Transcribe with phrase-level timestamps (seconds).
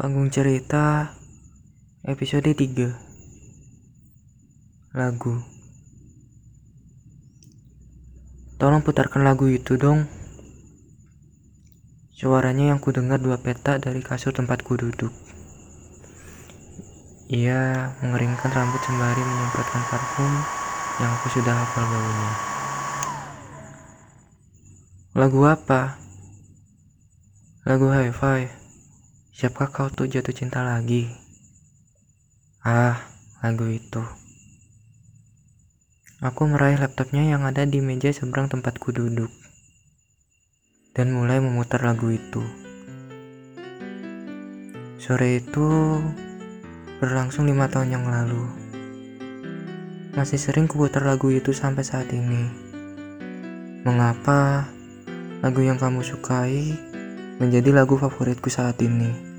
[0.00, 1.12] Panggung cerita
[2.08, 5.44] episode 3 Lagu.
[8.56, 10.08] Tolong putarkan lagu itu dong.
[12.16, 15.12] Suaranya yang kudengar dua peta dari kasur tempatku duduk.
[17.28, 20.32] Ia mengeringkan rambut sembari menyemprotkan parfum
[20.96, 22.32] yang aku sudah hafal baunya.
[25.12, 26.00] Lagu apa?
[27.68, 28.59] Lagu hi-fi
[29.40, 31.08] Siapkah kau tuh jatuh cinta lagi?
[32.60, 33.08] Ah,
[33.40, 34.04] lagu itu.
[36.20, 39.32] Aku meraih laptopnya yang ada di meja seberang tempatku duduk.
[40.92, 42.44] Dan mulai memutar lagu itu.
[45.00, 45.96] Sore itu
[47.00, 48.44] berlangsung lima tahun yang lalu.
[50.20, 52.44] Masih sering kuputar lagu itu sampai saat ini.
[53.88, 54.68] Mengapa
[55.40, 56.76] lagu yang kamu sukai
[57.40, 59.29] menjadi lagu favoritku saat ini?